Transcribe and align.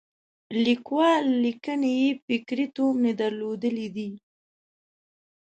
لیکوال 0.65 1.23
لیکنې 1.43 1.91
یې 2.01 2.09
فکري 2.25 2.67
تومنې 2.75 3.11
درلودلې 3.21 3.87
دي. 3.95 4.09